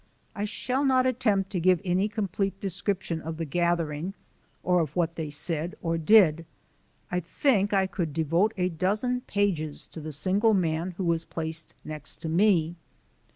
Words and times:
I 0.33 0.45
shall 0.45 0.83
not 0.83 1.05
attempt 1.05 1.51
to 1.51 1.59
give 1.59 1.79
any 1.85 2.09
complete 2.09 2.59
description 2.59 3.21
of 3.21 3.37
the 3.37 3.45
gathering 3.45 4.15
or 4.63 4.79
of 4.81 4.95
what 4.95 5.13
they 5.13 5.29
said 5.29 5.75
or 5.79 5.99
did. 5.99 6.47
I 7.11 7.19
think 7.19 7.71
I 7.71 7.85
could 7.85 8.11
devote 8.11 8.51
a 8.57 8.69
dozen 8.69 9.21
pages 9.27 9.85
to 9.85 9.99
the 10.01 10.11
single 10.11 10.55
man 10.55 10.95
who 10.97 11.03
was 11.03 11.23
placed 11.23 11.75
next 11.85 12.15
to 12.23 12.29
me. 12.29 12.77